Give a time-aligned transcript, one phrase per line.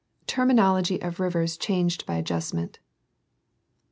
[0.25, 2.79] Terminology of rivers changed by adjustment.